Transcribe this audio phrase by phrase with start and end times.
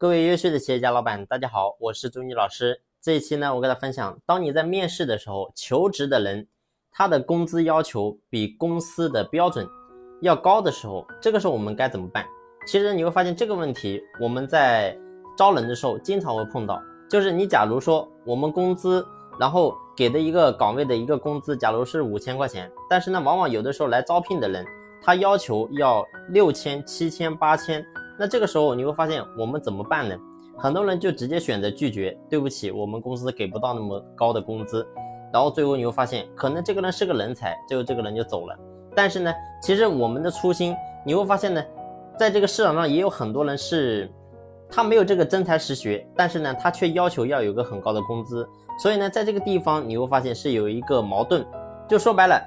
[0.00, 2.80] 各位优秀的企业家老板，大家好，我是朱妮老师。
[3.02, 6.46] 这一期呢，我给大家分享，当你在面试的时候，求职的人
[6.92, 9.66] 他的工资要求比公司的标准
[10.20, 12.24] 要高的时候，这个时候我们该怎么办？
[12.64, 14.96] 其实你会发现这个问题，我们在
[15.36, 16.80] 招人的时候经常会碰到。
[17.10, 19.04] 就是你假如说我们工资，
[19.36, 24.64] 然后给的一个岗位的一个工资，假如是五千块钱，但是呢，往往有的时候来招聘的人，
[25.02, 27.84] 他要求要六千、七千、八千。
[28.18, 30.16] 那这个时候你会发现我们怎么办呢？
[30.56, 34.84] 很多人就直接选择拒绝，对不起，我们公司给不到那么高的工资。
[35.32, 38.58] 然后最后你会发现，可能这个人是个人才，最后这个人就走了。
[38.96, 40.74] 但是呢，其实我们的初心，
[41.06, 41.64] 你会发现呢，
[42.18, 44.10] 在这个市场上也有很多人是，
[44.68, 48.48] 他没有这个真才实学，但是呢，他却要求要有个很高的工资。
[48.82, 51.46] 所以呢，在这个地方你会发现是有一个矛盾，
[51.88, 52.42] 就说白了。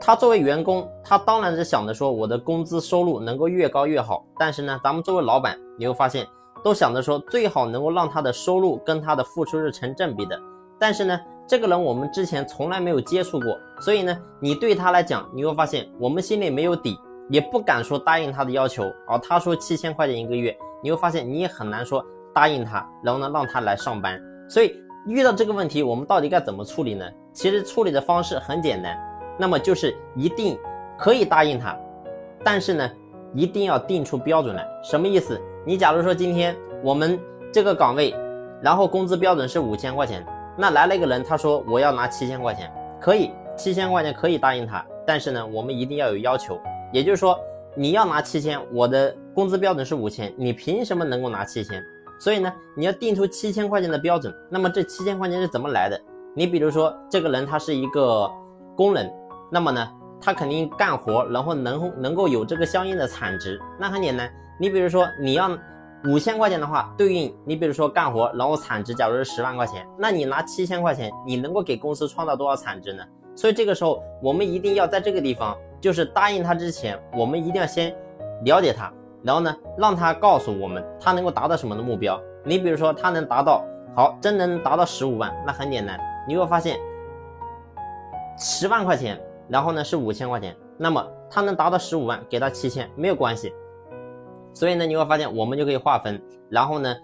[0.00, 4.24] 他作为员工，他当然是想着说我的工资收入能够越高越好。
[4.38, 6.26] 但是呢，咱们作为老板，你会发现
[6.62, 10.38] 都想着说最好能够让他的收入跟他的付出是成正比的。
[10.78, 16.96] 但是呢，这个人我们之前从来没有接触过，所以呢，你对他来讲，你会发现我们心里没有底，
[17.28, 18.84] 也不敢说答应他的要求。
[19.08, 24.20] 而他说七千块钱一个月，你会发现你也很难说答应他，然后呢让他来上班。
[24.48, 24.72] 所以
[25.06, 27.04] 遇到这个问题，我们到底该怎么处理呢？
[27.32, 28.96] 其实处理的方式很简单。
[29.38, 30.58] 那么就是一定
[30.98, 31.78] 可以答应他，
[32.44, 32.90] 但是呢，
[33.32, 34.66] 一定要定出标准来。
[34.82, 35.40] 什么意思？
[35.64, 37.18] 你假如说今天我们
[37.52, 38.14] 这个岗位，
[38.60, 46.58] 然后工资标准是五千块钱，那来了一个人，他说我要拿七千块钱，可以，七千块钱可以答应他，但是呢，我们一定要有要求，
[46.92, 47.38] 也就是说
[47.76, 51.80] 你要拿七千，我的工资标准是五千，你凭什么能够拿七千？
[52.18, 54.34] 所以呢，你要定出七千块钱的标准。
[54.50, 56.00] 那么这七千块钱是怎么来的？
[56.34, 58.28] 你比如说这个人他是一个
[58.74, 59.08] 工人。
[59.50, 59.88] 那么呢，
[60.20, 63.60] 他肯定干活，然后能能够有这个相应的产值。
[63.78, 65.50] 那很简单，你比如说你要
[66.04, 73.02] 五千块钱的话，对应你比如说干活，然后产值假如是十万块钱，那你拿七千块钱，你能够给公司创造多少产值呢？
[73.34, 77.94] 所以这个时候，我们一定要在这个地方，就是答应他之前，我们一定要先
[78.44, 82.20] 了解他，然后呢，让他告诉我们他能够达到什么的目标。
[82.44, 83.64] 你比如说他能达到
[83.94, 86.78] 好，真能达到十五万，那很简单，你会发现
[88.36, 89.20] 十万块钱。
[89.48, 93.52] 然后呢是五千块钱，那么他能达到十五万，给他七千没有关系。
[94.54, 96.94] 所以呢你会发现我们就可以划分，然后呢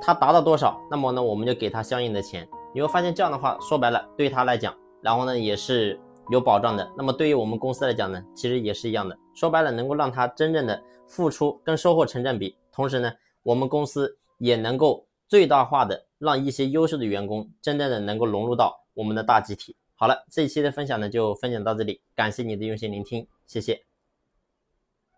[0.00, 2.48] 他达到多少，那么呢我们就给他相应的钱。
[2.74, 5.98] 你会发现这样的话说白了对他来讲，然后呢也是
[6.30, 6.90] 有保障的。
[6.96, 9.16] 那么对于我们公司来讲呢，其实也是一样的。
[9.34, 13.12] 说白了能够让他真正的付出跟收获成正比，同时呢
[13.42, 19.76] 我们公司也能够最大化的让一些优秀的员工真正的能够融入到我们的大集体。
[20.04, 23.93] 好了，这一期的分享呢就分享到这里，感谢你的用心聆听，谢谢。